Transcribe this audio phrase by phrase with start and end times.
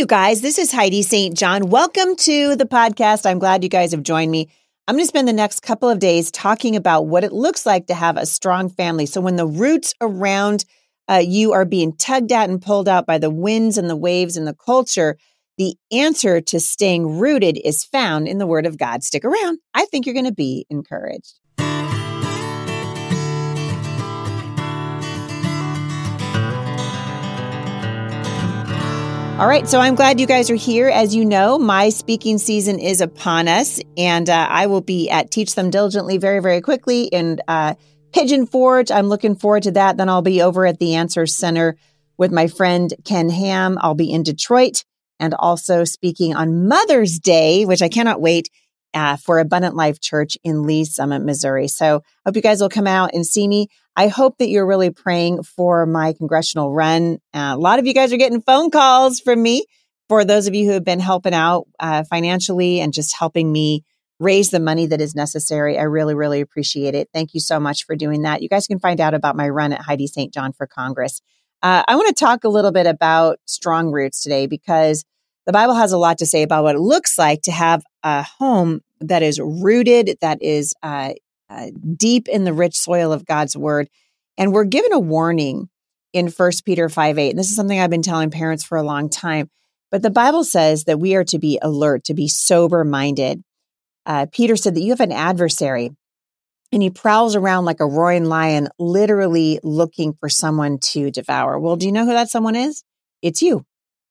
[0.00, 0.40] you guys.
[0.40, 1.36] This is Heidi St.
[1.36, 1.68] John.
[1.68, 3.26] Welcome to the podcast.
[3.26, 4.48] I'm glad you guys have joined me.
[4.88, 7.86] I'm going to spend the next couple of days talking about what it looks like
[7.88, 9.04] to have a strong family.
[9.04, 10.64] So, when the roots around
[11.06, 14.38] uh, you are being tugged at and pulled out by the winds and the waves
[14.38, 15.18] and the culture,
[15.58, 19.02] the answer to staying rooted is found in the Word of God.
[19.02, 19.58] Stick around.
[19.74, 21.38] I think you're going to be encouraged.
[29.40, 30.90] All right, so I'm glad you guys are here.
[30.90, 35.30] As you know, my speaking season is upon us, and uh, I will be at
[35.30, 37.72] Teach Them Diligently very, very quickly in uh,
[38.12, 38.90] Pigeon Forge.
[38.90, 39.96] I'm looking forward to that.
[39.96, 41.78] Then I'll be over at the Answer Center
[42.18, 43.78] with my friend Ken Ham.
[43.80, 44.84] I'll be in Detroit
[45.18, 48.50] and also speaking on Mother's Day, which I cannot wait
[48.94, 51.68] uh, for Abundant Life Church in Lee Summit, Missouri.
[51.68, 53.68] So hope you guys will come out and see me.
[53.96, 57.18] I hope that you're really praying for my congressional run.
[57.34, 59.66] Uh, a lot of you guys are getting phone calls from me.
[60.08, 63.84] For those of you who have been helping out uh, financially and just helping me
[64.18, 67.08] raise the money that is necessary, I really, really appreciate it.
[67.12, 68.42] Thank you so much for doing that.
[68.42, 70.32] You guys can find out about my run at Heidi St.
[70.32, 71.20] John for Congress.
[71.62, 75.04] Uh, I want to talk a little bit about strong roots today because
[75.46, 78.22] the Bible has a lot to say about what it looks like to have a
[78.22, 81.12] home that is rooted, that is uh,
[81.48, 81.66] uh,
[81.96, 83.88] deep in the rich soil of God's word.
[84.36, 85.68] And we're given a warning
[86.12, 87.30] in 1 Peter 5 8.
[87.30, 89.50] And this is something I've been telling parents for a long time.
[89.90, 93.42] But the Bible says that we are to be alert, to be sober minded.
[94.06, 95.90] Uh, Peter said that you have an adversary
[96.72, 101.58] and he prowls around like a roaring lion, literally looking for someone to devour.
[101.58, 102.84] Well, do you know who that someone is?
[103.22, 103.66] It's you.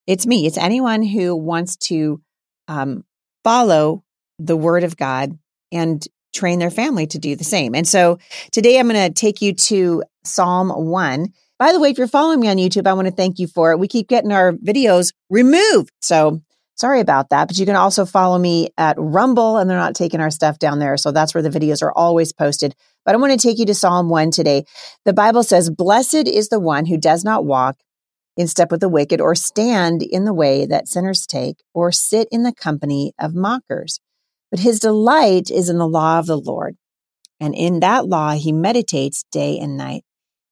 [0.10, 0.48] It's me.
[0.48, 2.20] It's anyone who wants to
[2.68, 3.06] um,
[3.44, 4.04] follow
[4.40, 5.38] the word of God
[5.72, 7.76] and train their family to do the same.
[7.76, 8.18] And so
[8.52, 11.28] today I'm going to take you to Psalm 1.
[11.60, 13.72] By the way, if you're following me on YouTube, I want to thank you for
[13.72, 13.78] it.
[13.78, 15.92] We keep getting our videos removed.
[16.02, 16.42] So
[16.74, 17.48] sorry about that.
[17.48, 20.80] But you can also follow me at Rumble and they're not taking our stuff down
[20.80, 20.98] there.
[20.98, 22.74] So that's where the videos are always posted.
[23.06, 24.66] But I want to take you to Psalm 1 today.
[25.06, 27.78] The Bible says, Blessed is the one who does not walk
[28.40, 32.26] in step with the wicked, or stand in the way that sinners take, or sit
[32.32, 34.00] in the company of mockers.
[34.50, 36.78] But his delight is in the law of the Lord,
[37.42, 40.06] and in that law he meditates day and night.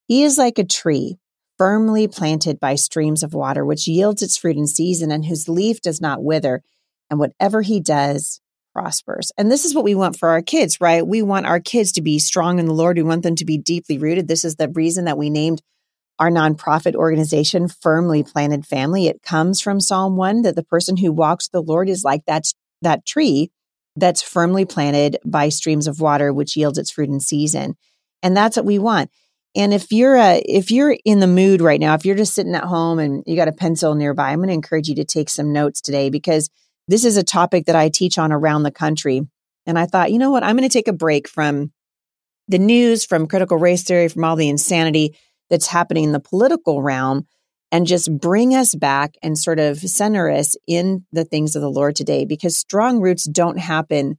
[0.06, 1.18] He is like a tree
[1.58, 5.80] firmly planted by streams of water, which yields its fruit in season, and whose leaf
[5.80, 6.64] does not wither,
[7.10, 8.42] and whatever he does
[8.74, 9.32] prospers.
[9.38, 11.08] And this is what we want for our kids, right?
[11.08, 12.98] We want our kids to be strong in the Lord.
[12.98, 14.28] We want them to be deeply rooted.
[14.28, 15.62] This is the reason that we named
[16.20, 19.08] our nonprofit organization, Firmly Planted Family.
[19.08, 22.46] It comes from Psalm 1 that the person who walks the Lord is like that,
[22.82, 23.52] that tree
[23.96, 27.76] that's firmly planted by streams of water, which yields its fruit in season.
[28.24, 29.12] And that's what we want.
[29.56, 32.54] And if you're a, if you're in the mood right now, if you're just sitting
[32.54, 35.30] at home and you got a pencil nearby, I'm going to encourage you to take
[35.30, 36.50] some notes today because
[36.88, 39.22] this is a topic that I teach on around the country.
[39.66, 40.44] And I thought, you know what?
[40.44, 41.72] I'm going to take a break from
[42.48, 45.18] the news, from critical race theory, from all the insanity
[45.50, 47.26] that's happening in the political realm
[47.72, 51.70] and just bring us back and sort of center us in the things of the
[51.70, 54.18] Lord today because strong roots don't happen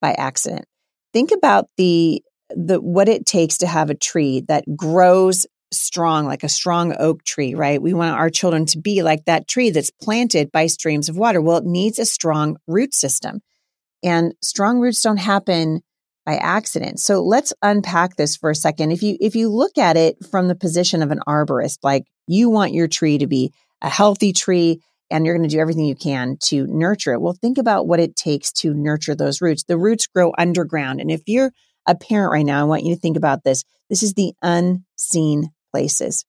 [0.00, 0.64] by accident.
[1.12, 2.22] Think about the
[2.56, 7.24] the what it takes to have a tree that grows strong like a strong oak
[7.24, 7.80] tree, right?
[7.80, 11.40] We want our children to be like that tree that's planted by streams of water.
[11.40, 13.40] Well, it needs a strong root system.
[14.02, 15.82] And strong roots don't happen
[16.26, 17.00] by accident.
[17.00, 18.92] So let's unpack this for a second.
[18.92, 22.50] If you if you look at it from the position of an arborist, like you
[22.50, 24.80] want your tree to be a healthy tree
[25.10, 27.20] and you're going to do everything you can to nurture it.
[27.20, 29.64] Well, think about what it takes to nurture those roots.
[29.64, 31.00] The roots grow underground.
[31.00, 31.52] And if you're
[31.86, 33.64] a parent right now, I want you to think about this.
[33.88, 36.24] This is the unseen places.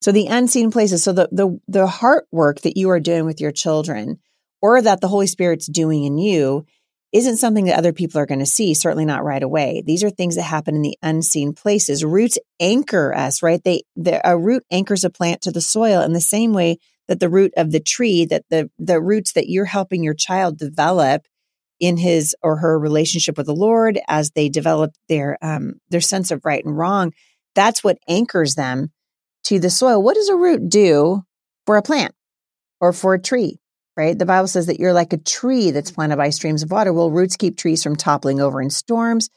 [0.00, 1.02] So the unseen places.
[1.02, 4.18] So the the the heart work that you are doing with your children
[4.60, 6.66] or that the Holy Spirit's doing in you
[7.12, 9.82] isn't something that other people are going to see, certainly not right away.
[9.84, 12.04] These are things that happen in the unseen places.
[12.04, 13.62] Roots anchor us, right?
[13.64, 17.20] They, the, a root anchors a plant to the soil in the same way that
[17.20, 21.26] the root of the tree, that the, the roots that you're helping your child develop
[21.80, 26.30] in his or her relationship with the Lord as they develop their, um, their sense
[26.30, 27.14] of right and wrong,
[27.54, 28.92] that's what anchors them
[29.44, 30.02] to the soil.
[30.02, 31.22] What does a root do
[31.64, 32.14] for a plant
[32.80, 33.58] or for a tree?
[33.98, 34.16] Right?
[34.16, 36.92] The Bible says that you're like a tree that's planted by streams of water.
[36.92, 39.28] Well, roots keep trees from toppling over in storms.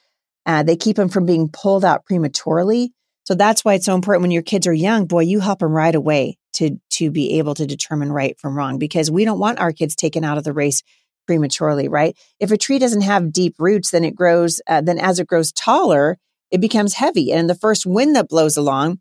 [0.45, 2.93] Uh, they keep them from being pulled out prematurely.
[3.23, 5.07] So that's why it's so important when your kids are young.
[5.07, 8.77] Boy, you help them right away to to be able to determine right from wrong
[8.77, 10.83] because we don't want our kids taken out of the race
[11.25, 12.15] prematurely, right?
[12.39, 14.61] If a tree doesn't have deep roots, then it grows.
[14.67, 16.17] Uh, then as it grows taller,
[16.51, 18.99] it becomes heavy, and the first wind that blows along,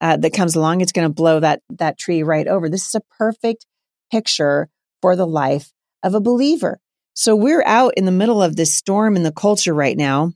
[0.00, 2.68] uh, that comes along, it's going to blow that that tree right over.
[2.68, 3.64] This is a perfect
[4.10, 4.68] picture
[5.02, 5.72] for the life
[6.02, 6.80] of a believer.
[7.14, 10.32] So we're out in the middle of this storm in the culture right now.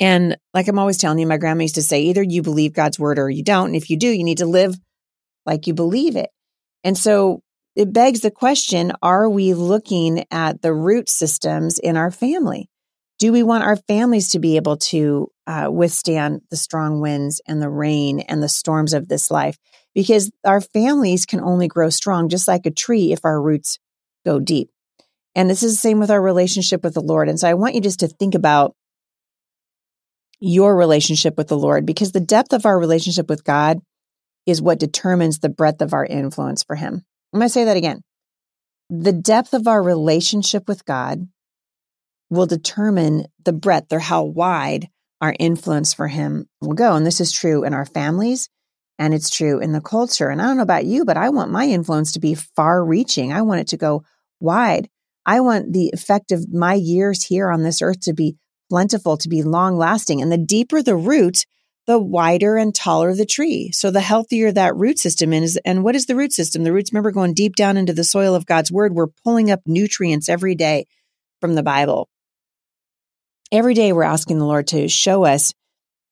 [0.00, 2.98] And like I'm always telling you, my grandma used to say, either you believe God's
[2.98, 3.66] word or you don't.
[3.66, 4.76] And if you do, you need to live
[5.46, 6.30] like you believe it.
[6.82, 7.42] And so
[7.76, 12.68] it begs the question are we looking at the root systems in our family?
[13.18, 17.62] Do we want our families to be able to uh, withstand the strong winds and
[17.62, 19.56] the rain and the storms of this life?
[19.94, 23.78] Because our families can only grow strong, just like a tree, if our roots
[24.24, 24.70] go deep.
[25.34, 27.28] And this is the same with our relationship with the Lord.
[27.28, 28.74] And so I want you just to think about
[30.40, 33.80] your relationship with the Lord because the depth of our relationship with God
[34.46, 37.04] is what determines the breadth of our influence for Him.
[37.32, 38.02] I'm going to say that again.
[38.90, 41.26] The depth of our relationship with God
[42.30, 44.88] will determine the breadth or how wide
[45.20, 46.94] our influence for Him will go.
[46.94, 48.50] And this is true in our families
[48.98, 50.28] and it's true in the culture.
[50.28, 53.32] And I don't know about you, but I want my influence to be far reaching.
[53.32, 54.04] I want it to go
[54.40, 54.88] wide.
[55.26, 58.36] I want the effect of my years here on this earth to be
[58.70, 60.20] plentiful, to be long lasting.
[60.20, 61.44] And the deeper the root,
[61.86, 63.70] the wider and taller the tree.
[63.72, 65.58] So the healthier that root system is.
[65.64, 66.62] And what is the root system?
[66.62, 68.94] The roots, remember, going deep down into the soil of God's word.
[68.94, 70.86] We're pulling up nutrients every day
[71.40, 72.08] from the Bible.
[73.52, 75.52] Every day we're asking the Lord to show us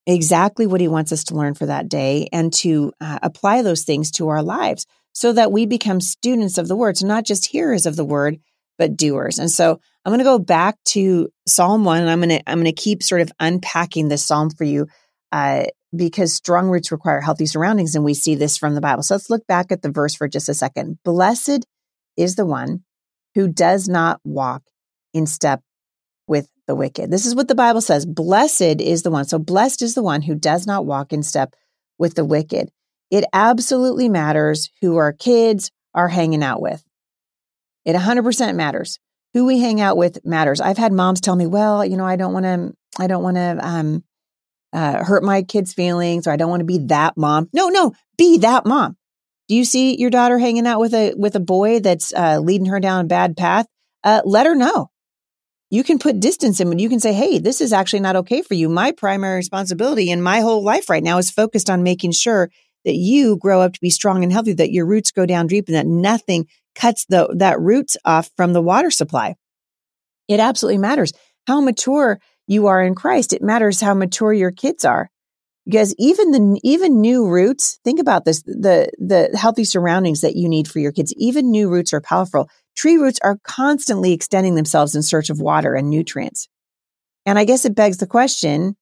[0.07, 3.83] exactly what he wants us to learn for that day and to uh, apply those
[3.83, 6.97] things to our lives so that we become students of the word.
[6.97, 8.39] So not just hearers of the word,
[8.79, 9.39] but doers.
[9.39, 12.59] And so I'm going to go back to Psalm 1 and I'm going to I'm
[12.59, 14.89] going to keep sort of unpacking this psalm for you
[15.31, 15.65] uh,
[15.95, 19.03] because strong roots require healthy surroundings and we see this from the Bible.
[19.03, 20.99] So let's look back at the verse for just a second.
[21.05, 21.67] Blessed
[22.17, 22.83] is the one
[23.35, 24.63] who does not walk
[25.15, 25.61] in step
[26.67, 27.11] the wicked.
[27.11, 28.07] This is what the Bible says.
[28.07, 29.25] Blessed is the one.
[29.25, 31.55] So blessed is the one who does not walk in step
[31.99, 32.71] with the wicked.
[33.11, 36.83] It absolutely matters who our kids are hanging out with.
[37.85, 38.99] It 100% matters.
[39.35, 40.61] Who we hang out with matters.
[40.61, 43.37] I've had moms tell me, well, you know, I don't want to, I don't want
[43.37, 44.05] to, um,
[44.75, 47.49] uh, hurt my kids' feelings or I don't want to be that mom.
[47.53, 48.97] No, no, be that mom.
[49.49, 52.67] Do you see your daughter hanging out with a, with a boy that's, uh, leading
[52.67, 53.67] her down a bad path?
[54.05, 54.91] Uh, let her know.
[55.73, 58.43] You can put distance in, but you can say, Hey, this is actually not okay
[58.43, 58.69] for you.
[58.69, 62.51] My primary responsibility in my whole life right now is focused on making sure
[62.85, 65.69] that you grow up to be strong and healthy, that your roots go down deep
[65.69, 69.35] and that nothing cuts the, that roots off from the water supply.
[70.29, 71.15] It absolutely matters
[71.47, 73.33] how mature you are in Christ.
[73.33, 75.09] It matters how mature your kids are.
[75.65, 80.51] Because even the even new roots, think about this, the the healthy surroundings that you
[80.51, 82.51] need for your kids, even new roots are powerful.
[82.77, 86.49] Tree roots are constantly extending themselves in search of water and nutrients.
[87.27, 88.77] And I guess it begs the question,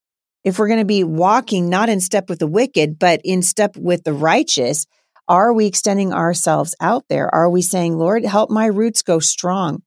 [0.45, 3.77] if we're going to be walking not in step with the wicked, but in step
[3.77, 4.87] with the righteous,
[5.29, 7.33] are we extending ourselves out there?
[7.35, 9.83] Are we saying, Lord, help my roots go strong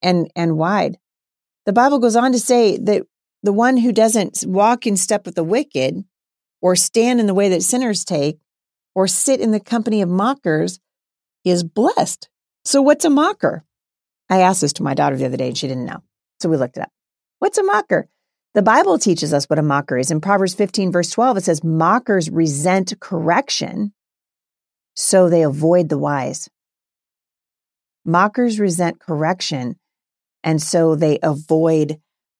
[0.00, 0.96] and, and wide?
[1.66, 3.02] The Bible goes on to say that
[3.42, 6.04] the one who doesn't walk in step with the wicked
[6.62, 8.38] or stand in the way that sinners take
[8.94, 10.80] or sit in the company of mockers
[11.44, 12.28] is blessed.
[12.64, 13.64] So what's a mocker?
[14.30, 16.02] I asked this to my daughter the other day and she didn't know.
[16.40, 16.90] So we looked it up.
[17.38, 18.08] What's a mocker?
[18.54, 20.10] The Bible teaches us what a mocker is.
[20.10, 23.92] In Proverbs 15, verse 12, it says, Mockers resent correction
[24.94, 26.48] so they avoid the wise.
[28.04, 29.76] Mockers resent correction,
[30.42, 31.98] and so they avoid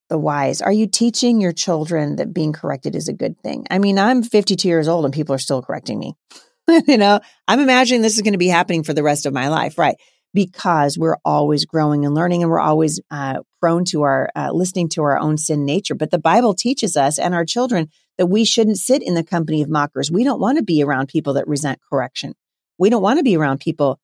[0.08, 0.62] the wise.
[0.62, 3.66] Are you teaching your children that being corrected is a good thing?
[3.70, 6.14] I mean, I'm 52 years old and people are still correcting me.
[6.86, 9.48] you know, I'm imagining this is going to be happening for the rest of my
[9.48, 9.96] life, right?
[10.34, 14.88] Because we're always growing and learning and we're always uh, prone to our uh, listening
[14.90, 15.94] to our own sin nature.
[15.94, 17.88] But the Bible teaches us and our children
[18.18, 20.10] that we shouldn't sit in the company of mockers.
[20.10, 22.34] We don't want to be around people that resent correction.
[22.78, 24.00] We don't want to be around people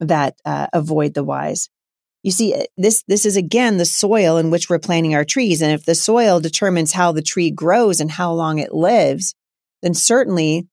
[0.00, 1.68] that uh, avoid the wise.
[2.22, 5.60] You see, uh, this this is again the soil in which we're planting our trees,
[5.62, 9.34] and if the soil determines how the tree grows and how long it lives,
[9.82, 10.68] then certainly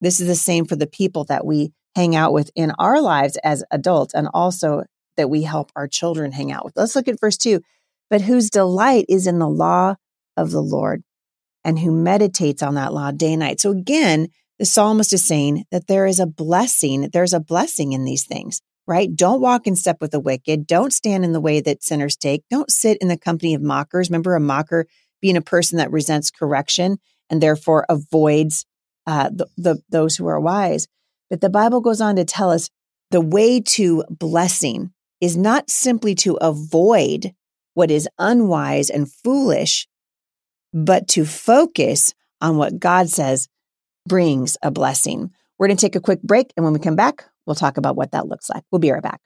[0.00, 3.38] this is the same for the people that we hang out with in our lives
[3.44, 4.84] as adults, and also
[5.16, 6.76] that we help our children hang out with.
[6.76, 7.60] Let's look at verse two.
[8.10, 9.94] But whose delight is in the law
[10.36, 11.02] of the Lord,
[11.64, 13.60] and who meditates on that law day and night.
[13.60, 18.04] So again, the psalmist is saying that there is a blessing, there's a blessing in
[18.04, 19.08] these things, right?
[19.14, 20.66] Don't walk in step with the wicked.
[20.66, 22.42] Don't stand in the way that sinners take.
[22.50, 24.10] Don't sit in the company of mockers.
[24.10, 24.86] Remember, a mocker
[25.22, 26.98] being a person that resents correction
[27.30, 28.66] and therefore avoids
[29.06, 30.86] uh, the, the, those who are wise.
[31.34, 32.70] But the Bible goes on to tell us
[33.10, 37.34] the way to blessing is not simply to avoid
[37.72, 39.88] what is unwise and foolish,
[40.72, 43.48] but to focus on what God says
[44.06, 45.32] brings a blessing.
[45.58, 46.52] We're going to take a quick break.
[46.56, 48.62] And when we come back, we'll talk about what that looks like.
[48.70, 49.20] We'll be right back.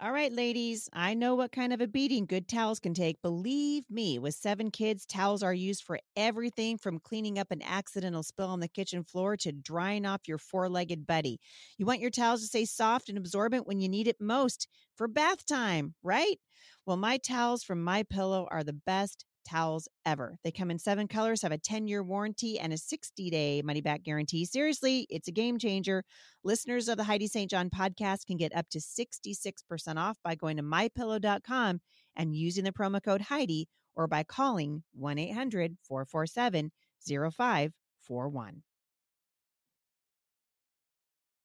[0.00, 3.20] All right, ladies, I know what kind of a beating good towels can take.
[3.20, 8.22] Believe me, with seven kids, towels are used for everything from cleaning up an accidental
[8.22, 11.40] spill on the kitchen floor to drying off your four legged buddy.
[11.78, 15.08] You want your towels to stay soft and absorbent when you need it most for
[15.08, 16.38] bath time, right?
[16.86, 20.36] Well, my towels from My Pillow are the best towels ever.
[20.44, 23.80] They come in seven colors, have a 10 year warranty, and a 60 day money
[23.80, 24.44] back guarantee.
[24.44, 26.04] Seriously, it's a game changer.
[26.44, 27.50] Listeners of the Heidi St.
[27.50, 31.80] John podcast can get up to 66% off by going to mypillow.com
[32.16, 36.70] and using the promo code Heidi or by calling 1 800 447
[37.04, 38.62] 0541.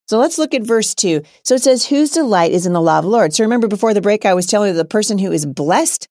[0.05, 1.24] So let's look at verse two.
[1.43, 3.33] So it says, Whose delight is in the law of the Lord?
[3.33, 6.07] So remember before the break, I was telling you the person who is blessed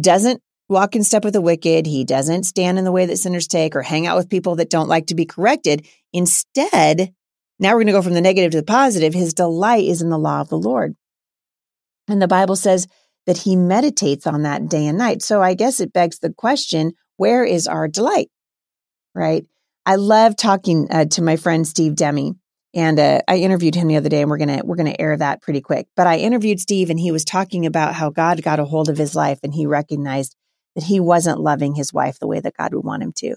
[0.00, 1.86] doesn't walk in step with the wicked.
[1.86, 4.70] He doesn't stand in the way that sinners take or hang out with people that
[4.70, 5.86] don't like to be corrected.
[6.12, 7.12] Instead,
[7.58, 9.14] now we're going to go from the negative to the positive.
[9.14, 10.94] His delight is in the law of the Lord.
[12.08, 12.86] And the Bible says
[13.26, 15.22] that he meditates on that day and night.
[15.22, 18.30] So I guess it begs the question where is our delight?
[19.14, 19.46] Right?
[19.86, 22.40] I love talking uh, to my friend Steve Demme.
[22.76, 25.40] And uh, I interviewed him the other day, and we're gonna we're gonna air that
[25.42, 25.86] pretty quick.
[25.94, 28.98] But I interviewed Steve, and he was talking about how God got a hold of
[28.98, 30.34] his life, and he recognized
[30.74, 33.36] that he wasn't loving his wife the way that God would want him to.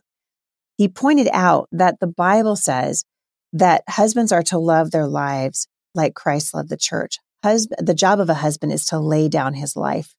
[0.78, 3.04] He pointed out that the Bible says
[3.54, 7.18] that husbands are to love their lives like Christ loved the church.
[7.44, 10.16] Husband, the job of a husband is to lay down his life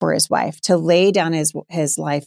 [0.00, 2.26] for his wife, to lay down his, his life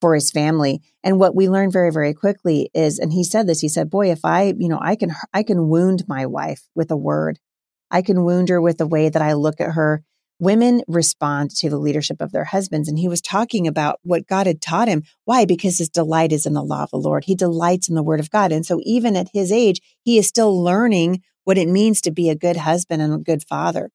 [0.00, 0.82] for his family.
[1.02, 4.10] And what we learned very, very quickly is, and he said this, he said, boy,
[4.10, 7.38] if I, you know, I can, I can wound my wife with a word.
[7.90, 10.02] I can wound her with the way that I look at her
[10.38, 12.88] women respond to the leadership of their husbands.
[12.88, 15.02] And he was talking about what God had taught him.
[15.24, 15.44] Why?
[15.44, 17.24] Because his delight is in the law of the Lord.
[17.24, 18.52] He delights in the word of God.
[18.52, 22.28] And so even at his age, he is still learning what it means to be
[22.28, 23.90] a good husband and a good father.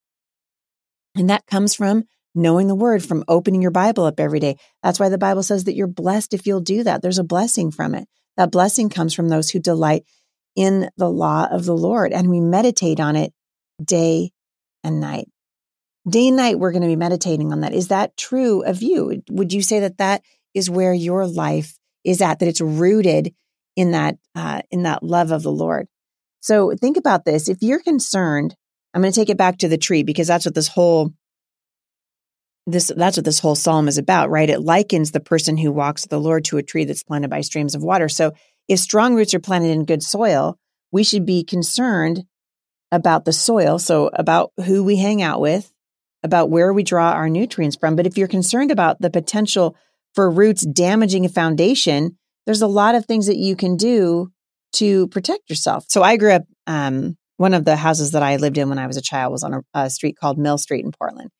[1.15, 4.55] And that comes from knowing the word, from opening your Bible up every day.
[4.81, 7.01] That's why the Bible says that you're blessed if you'll do that.
[7.01, 8.07] There's a blessing from it.
[8.37, 10.05] That blessing comes from those who delight
[10.55, 13.33] in the law of the Lord and we meditate on it
[13.83, 14.31] day
[14.83, 15.27] and night.
[16.09, 17.73] Day and night, we're going to be meditating on that.
[17.73, 19.21] Is that true of you?
[19.29, 22.39] Would you say that that is where your life is at?
[22.39, 23.33] That it's rooted
[23.75, 25.87] in that uh, in that love of the Lord.
[26.39, 27.47] So think about this.
[27.47, 28.55] If you're concerned,
[28.93, 31.13] I'm going to take it back to the tree because that's what this whole
[32.65, 34.49] this that's what this whole psalm is about, right?
[34.49, 37.41] It likens the person who walks with the Lord to a tree that's planted by
[37.41, 38.09] streams of water.
[38.09, 38.33] So
[38.67, 40.57] if strong roots are planted in good soil,
[40.91, 42.23] we should be concerned
[42.91, 45.71] about the soil, so about who we hang out with,
[46.23, 47.95] about where we draw our nutrients from.
[47.95, 49.75] But if you're concerned about the potential
[50.13, 54.31] for roots damaging a foundation, there's a lot of things that you can do
[54.73, 55.85] to protect yourself.
[55.89, 58.87] So I grew up, um, one of the houses that I lived in when I
[58.87, 61.31] was a child was on a, a street called Mill Street in Portland.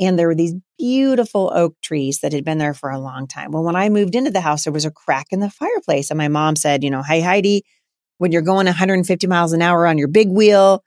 [0.00, 3.50] And there were these beautiful oak trees that had been there for a long time.
[3.50, 6.10] Well, when I moved into the house, there was a crack in the fireplace.
[6.10, 7.64] And my mom said, you know, hey, Heidi,
[8.18, 10.82] when you're going 150 miles an hour on your big wheel,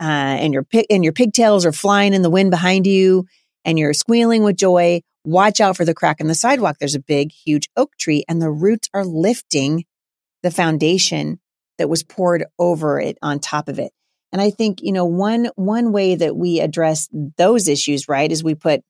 [0.00, 3.26] uh, and your and your pigtails are flying in the wind behind you
[3.64, 6.76] and you're squealing with joy, watch out for the crack in the sidewalk.
[6.78, 9.84] There's a big, huge oak tree and the roots are lifting
[10.42, 11.40] the foundation
[11.78, 13.92] that was poured over it on top of it.
[14.32, 18.44] And I think, you know, one, one way that we address those issues, right, is
[18.44, 18.82] we put,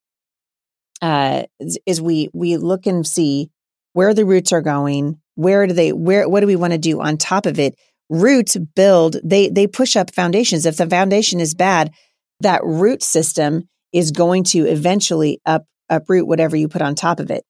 [1.01, 1.45] uh,
[1.87, 3.51] is we, we look and see
[3.93, 5.21] where the roots are going.
[5.37, 7.77] Where do they, where, what do we want to do on top of it?
[8.09, 10.67] Roots build, they, they push up foundations.
[10.67, 11.93] If the foundation is bad,
[12.41, 17.31] that root system is going to eventually up, uproot whatever you put on top of
[17.31, 17.45] it.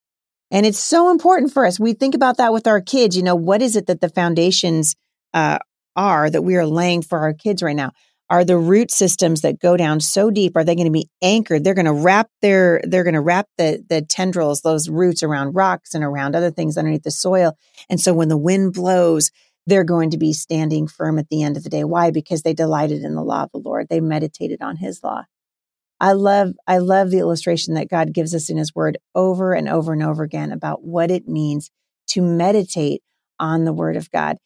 [0.50, 1.78] And it's so important for us.
[1.78, 3.16] We think about that with our kids.
[3.16, 4.96] You know, what is it that the foundations
[5.34, 5.58] uh,
[5.94, 7.92] are that we are laying for our kids right now?
[8.30, 10.54] Are the root systems that go down so deep?
[10.54, 11.64] Are they going to be anchored?
[11.64, 15.54] They're going to wrap their, they're going to wrap the, the tendrils, those roots around
[15.54, 17.56] rocks and around other things underneath the soil.
[17.88, 19.30] And so when the wind blows,
[19.68, 21.84] they're going to be standing firm at the end of the day.
[21.84, 22.10] Why?
[22.10, 23.88] Because they delighted in the law of the Lord.
[23.88, 25.24] They meditated on his law.
[26.00, 29.68] I love, I love the illustration that God gives us in his word over and
[29.68, 31.70] over and over again about what it means
[32.08, 33.02] to meditate
[33.38, 34.36] on the word of God.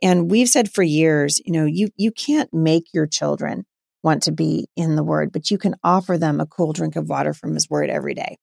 [0.00, 3.64] And we've said for years, you know, you, you can't make your children
[4.04, 7.08] want to be in the word, but you can offer them a cool drink of
[7.08, 8.36] water from his word every day,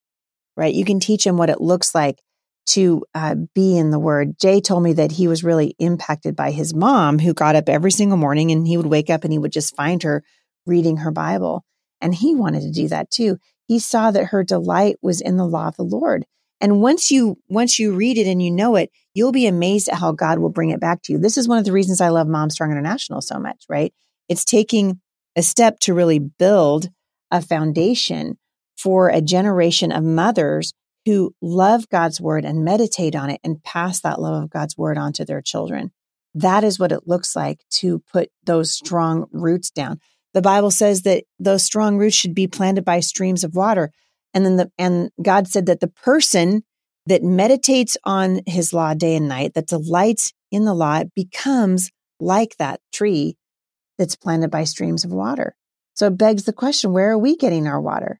[0.58, 0.74] right?
[0.74, 2.20] You can teach them what it looks like
[2.68, 4.40] to uh, be in the word.
[4.40, 7.92] Jay told me that he was really impacted by his mom, who got up every
[7.92, 10.24] single morning and he would wake up and he would just find her
[10.66, 11.64] reading her Bible.
[12.02, 13.38] And he wanted to do that too.
[13.68, 16.26] He saw that her delight was in the law of the Lord.
[16.62, 20.00] And once you once you read it and you know it, you'll be amazed at
[20.00, 21.20] how God will bring it back to you.
[21.20, 23.94] This is one of the reasons I love Mom Strong International so much, right?
[24.30, 25.02] It's taking
[25.36, 26.90] a step to really build
[27.32, 28.38] a foundation
[28.78, 30.74] for a generation of mothers
[31.06, 34.98] who love God's word and meditate on it and pass that love of God's word
[34.98, 35.92] on to their children.
[36.34, 40.00] That is what it looks like to put those strong roots down.
[40.34, 43.92] The Bible says that those strong roots should be planted by streams of water.
[44.34, 46.64] And then the, and God said that the person
[47.06, 52.58] that meditates on his law day and night, that delights in the law, becomes like
[52.58, 53.38] that tree
[53.98, 55.56] that's planted by streams of water.
[55.94, 58.20] So it begs the question, where are we getting our water?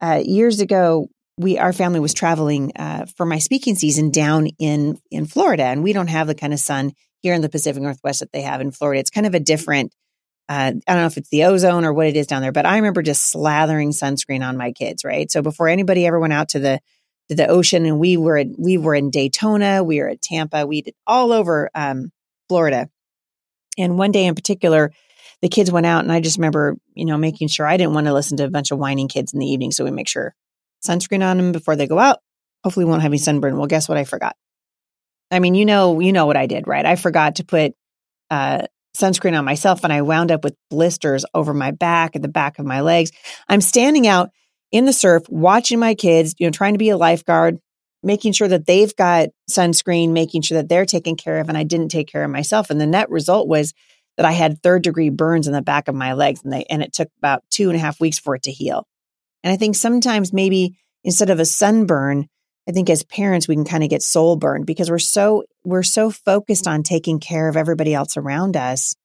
[0.00, 4.98] Uh, years ago, we our family was traveling uh, for my speaking season down in
[5.10, 8.20] in Florida, and we don't have the kind of sun here in the Pacific Northwest
[8.20, 9.00] that they have in Florida.
[9.00, 9.94] It's kind of a different.
[10.48, 12.66] Uh, I don't know if it's the ozone or what it is down there, but
[12.66, 15.04] I remember just slathering sunscreen on my kids.
[15.04, 16.80] Right, so before anybody ever went out to the
[17.28, 20.82] to the ocean, and we were we were in Daytona, we were at Tampa, we
[20.82, 22.10] did all over um,
[22.48, 22.88] Florida,
[23.76, 24.90] and one day in particular,
[25.42, 28.06] the kids went out, and I just remember you know making sure I didn't want
[28.06, 30.34] to listen to a bunch of whining kids in the evening, so we make sure
[30.86, 32.18] sunscreen on them before they go out.
[32.64, 33.56] Hopefully, won't have any sunburn.
[33.56, 33.98] Well, guess what?
[33.98, 34.36] I forgot.
[35.30, 36.86] I mean, you know, you know what I did, right?
[36.86, 37.74] I forgot to put
[38.30, 38.66] uh,
[38.96, 42.58] sunscreen on myself, and I wound up with blisters over my back and the back
[42.58, 43.12] of my legs.
[43.48, 44.30] I'm standing out
[44.72, 47.58] in the surf, watching my kids, you know, trying to be a lifeguard,
[48.02, 51.64] making sure that they've got sunscreen, making sure that they're taken care of, and I
[51.64, 52.70] didn't take care of myself.
[52.70, 53.74] And the net result was
[54.16, 56.82] that I had third degree burns in the back of my legs, and they and
[56.82, 58.86] it took about two and a half weeks for it to heal.
[59.46, 62.26] And I think sometimes maybe instead of a sunburn,
[62.68, 65.84] I think as parents we can kind of get soul burned because we're so we're
[65.84, 68.96] so focused on taking care of everybody else around us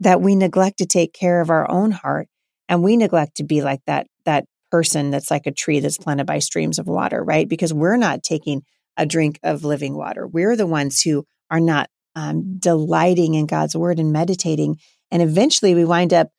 [0.00, 2.26] that we neglect to take care of our own heart
[2.68, 6.26] and we neglect to be like that that person that's like a tree that's planted
[6.26, 7.48] by streams of water, right?
[7.48, 8.62] Because we're not taking
[8.96, 10.26] a drink of living water.
[10.26, 14.78] We're the ones who are not um, delighting in God's word and meditating.
[15.12, 16.30] And eventually we wind up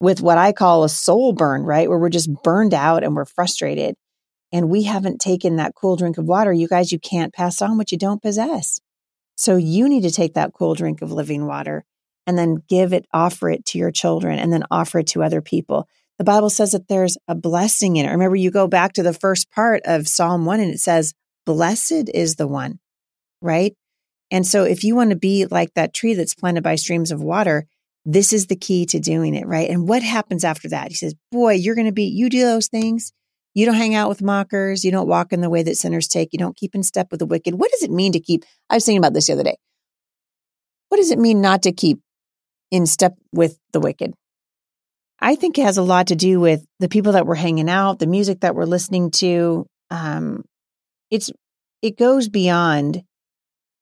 [0.00, 1.88] with what I call a soul burn, right?
[1.88, 3.94] Where we're just burned out and we're frustrated
[4.52, 6.52] and we haven't taken that cool drink of water.
[6.52, 8.80] You guys, you can't pass on what you don't possess.
[9.36, 11.84] So you need to take that cool drink of living water
[12.26, 15.40] and then give it, offer it to your children and then offer it to other
[15.40, 15.86] people.
[16.18, 18.10] The Bible says that there's a blessing in it.
[18.10, 21.12] Remember, you go back to the first part of Psalm 1 and it says,
[21.44, 22.80] Blessed is the one,
[23.42, 23.74] right?
[24.30, 27.22] And so if you want to be like that tree that's planted by streams of
[27.22, 27.66] water,
[28.06, 29.68] this is the key to doing it, right?
[29.68, 30.88] And what happens after that?
[30.88, 33.12] He says, Boy, you're going to be, you do those things.
[33.52, 34.84] You don't hang out with mockers.
[34.84, 36.28] You don't walk in the way that sinners take.
[36.32, 37.54] You don't keep in step with the wicked.
[37.54, 38.44] What does it mean to keep?
[38.70, 39.56] I was thinking about this the other day.
[40.88, 41.98] What does it mean not to keep
[42.70, 44.14] in step with the wicked?
[45.18, 47.98] I think it has a lot to do with the people that we're hanging out,
[47.98, 49.66] the music that we're listening to.
[49.90, 50.44] Um,
[51.10, 51.30] it's
[51.82, 53.02] it goes beyond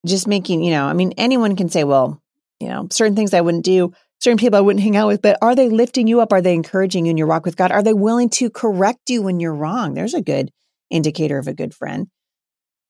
[0.07, 2.23] just making, you know, I mean, anyone can say, well,
[2.61, 3.93] you know, certain things I wouldn't do
[4.25, 6.33] certain people I wouldn't hang out with, but are they lifting you up?
[6.33, 7.71] Are they encouraging you in your walk with God?
[7.71, 9.93] Are they willing to correct you when you're wrong?
[9.93, 10.51] There's a good
[10.89, 12.09] indicator of a good friend.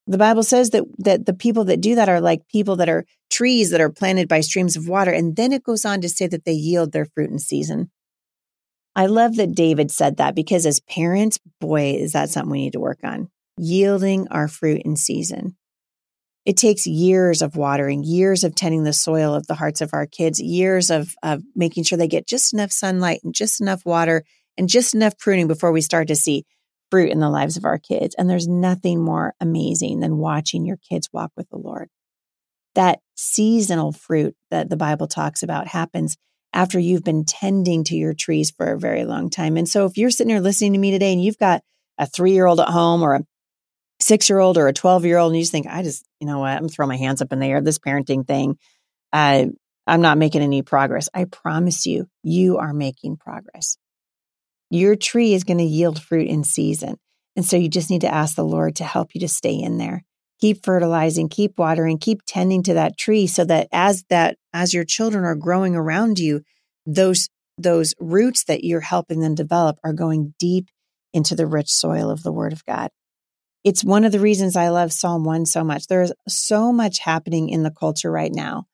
[0.06, 3.04] The Bible says that that the people that do that are like people that are
[3.30, 5.10] trees that are planted by streams of water.
[5.10, 7.90] And then it goes on to say that they yield their fruit in season.
[8.94, 12.74] I love that David said that because as parents, boy, is that something we need
[12.74, 13.28] to work on.
[13.58, 15.56] Yielding our fruit in season.
[16.44, 20.06] It takes years of watering, years of tending the soil of the hearts of our
[20.06, 24.24] kids, years of, of making sure they get just enough sunlight and just enough water
[24.58, 26.44] and just enough pruning before we start to see
[26.90, 28.14] fruit in the lives of our kids.
[28.16, 31.88] And there's nothing more amazing than watching your kids walk with the Lord.
[32.74, 36.16] That seasonal fruit that the Bible talks about happens
[36.52, 39.56] after you've been tending to your trees for a very long time.
[39.56, 41.62] And so if you're sitting here listening to me today and you've got
[41.98, 43.24] a three year old at home or a
[44.04, 46.26] six year old or a 12 year old and you just think, I just, you
[46.26, 48.58] know what, I'm throwing my hands up in the air, this parenting thing,
[49.14, 49.46] uh,
[49.86, 51.08] I'm not making any progress.
[51.14, 53.78] I promise you, you are making progress.
[54.70, 56.96] Your tree is going to yield fruit in season.
[57.34, 59.78] And so you just need to ask the Lord to help you to stay in
[59.78, 60.04] there.
[60.40, 64.84] Keep fertilizing, keep watering, keep tending to that tree so that as that, as your
[64.84, 66.42] children are growing around you,
[66.86, 70.68] those, those roots that you're helping them develop are going deep
[71.14, 72.90] into the rich soil of the word of God.
[73.64, 75.86] It's one of the reasons I love Psalm 1 so much.
[75.86, 78.66] There's so much happening in the culture right now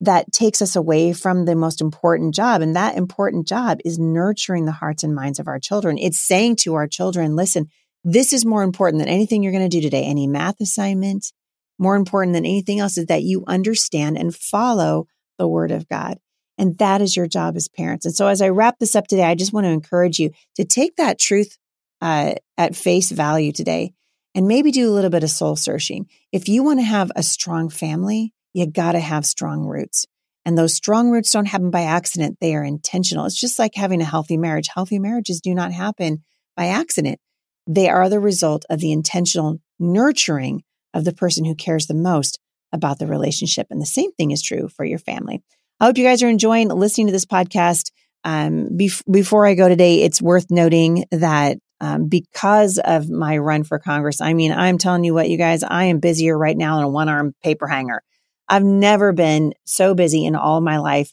[0.00, 2.60] that takes us away from the most important job.
[2.60, 5.98] And that important job is nurturing the hearts and minds of our children.
[5.98, 7.68] It's saying to our children, listen,
[8.02, 11.32] this is more important than anything you're going to do today, any math assignment.
[11.78, 15.06] More important than anything else is that you understand and follow
[15.38, 16.18] the word of God.
[16.58, 18.04] And that is your job as parents.
[18.04, 20.64] And so as I wrap this up today, I just want to encourage you to
[20.64, 21.56] take that truth
[22.00, 23.92] uh, at face value today
[24.34, 26.06] and maybe do a little bit of soul searching.
[26.32, 30.06] If you want to have a strong family, you got to have strong roots.
[30.44, 32.38] And those strong roots don't happen by accident.
[32.40, 33.24] They are intentional.
[33.24, 34.68] It's just like having a healthy marriage.
[34.74, 36.22] Healthy marriages do not happen
[36.56, 37.18] by accident.
[37.66, 42.38] They are the result of the intentional nurturing of the person who cares the most
[42.72, 43.68] about the relationship.
[43.70, 45.42] And the same thing is true for your family.
[45.80, 47.90] I hope you guys are enjoying listening to this podcast.
[48.22, 53.62] Um, bef- before I go today, it's worth noting that um, because of my run
[53.62, 56.76] for Congress, I mean, I'm telling you what, you guys, I am busier right now
[56.76, 58.02] than a one arm paper hanger.
[58.48, 61.12] I've never been so busy in all my life.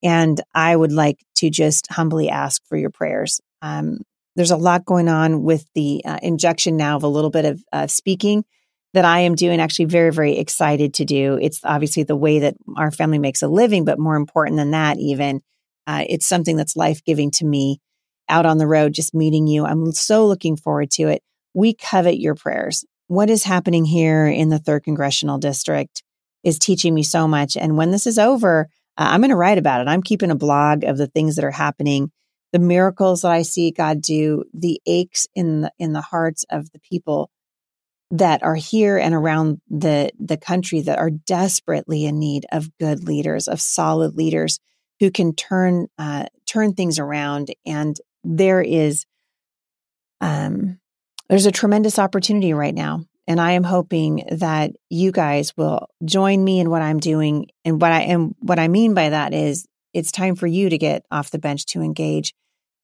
[0.00, 3.40] And I would like to just humbly ask for your prayers.
[3.62, 3.98] Um,
[4.36, 7.64] there's a lot going on with the uh, injection now of a little bit of
[7.72, 8.44] uh, speaking
[8.94, 11.36] that I am doing, actually very, very excited to do.
[11.42, 14.98] It's obviously the way that our family makes a living, but more important than that,
[14.98, 15.40] even,
[15.88, 17.80] uh, it's something that's life giving to me
[18.32, 19.66] out on the road, just meeting you.
[19.66, 21.22] I'm so looking forward to it.
[21.54, 22.84] We covet your prayers.
[23.08, 26.02] What is happening here in the third congressional district
[26.42, 27.56] is teaching me so much.
[27.58, 29.88] And when this is over, uh, I'm going to write about it.
[29.88, 32.10] I'm keeping a blog of the things that are happening,
[32.52, 36.72] the miracles that I see God do, the aches in the, in the hearts of
[36.72, 37.30] the people
[38.10, 43.04] that are here and around the, the country that are desperately in need of good
[43.04, 44.58] leaders, of solid leaders
[45.00, 47.54] who can turn, uh, turn things around.
[47.66, 49.06] And there is,
[50.20, 50.78] um,
[51.28, 56.42] there's a tremendous opportunity right now and I am hoping that you guys will join
[56.42, 57.46] me in what I'm doing.
[57.64, 60.78] And what I and what I mean by that is it's time for you to
[60.78, 62.34] get off the bench to engage,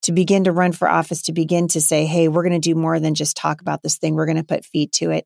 [0.03, 2.75] to begin to run for office, to begin to say, hey, we're going to do
[2.75, 4.15] more than just talk about this thing.
[4.15, 5.25] We're going to put feet to it.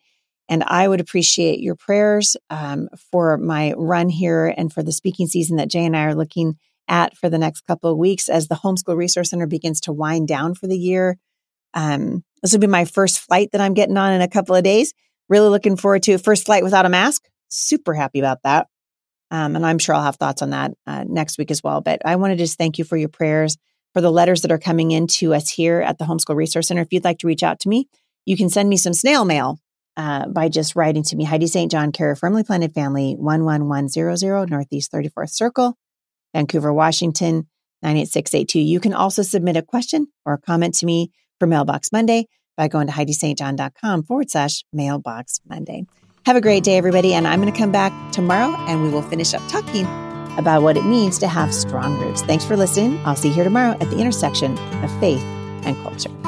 [0.50, 5.28] And I would appreciate your prayers um, for my run here and for the speaking
[5.28, 8.48] season that Jay and I are looking at for the next couple of weeks as
[8.48, 11.18] the Homeschool Resource Center begins to wind down for the year.
[11.74, 14.64] Um, this will be my first flight that I'm getting on in a couple of
[14.64, 14.94] days.
[15.30, 17.24] Really looking forward to first flight without a mask.
[17.50, 18.68] Super happy about that.
[19.32, 21.82] Um, and I'm sure I'll have thoughts on that uh, next week as well.
[21.82, 23.58] But I want to just thank you for your prayers,
[23.94, 26.82] for the letters that are coming in to us here at the Homeschool Resource Center.
[26.82, 27.88] If you'd like to reach out to me,
[28.26, 29.60] you can send me some snail mail
[29.98, 31.72] uh, by just writing to me, Heidi St.
[31.72, 35.78] John, care of Firmly Planted Family, 11100 Northeast 34th Circle,
[36.34, 37.48] Vancouver, Washington,
[37.84, 38.60] 98682.
[38.60, 42.68] You can also submit a question or a comment to me for Mailbox Monday by
[42.68, 45.86] going to HeidiSt.John.com forward slash mailbox Monday.
[46.26, 47.14] Have a great day, everybody.
[47.14, 49.86] And I'm going to come back tomorrow and we will finish up talking
[50.38, 52.22] about what it means to have strong roots.
[52.22, 53.00] Thanks for listening.
[53.06, 55.22] I'll see you here tomorrow at the intersection of faith
[55.64, 56.23] and culture.